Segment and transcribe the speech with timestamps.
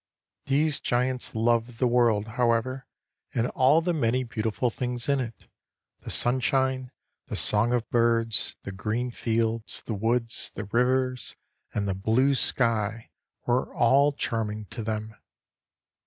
[0.45, 2.87] These giants loved the world, however,
[3.35, 5.45] and all the many beautiful things in it.
[5.99, 6.89] The sunshine,
[7.27, 11.35] the song of birds, the green fields, the woods, the rivers,
[11.71, 13.11] and the blue sky
[13.45, 15.13] were all charming to them.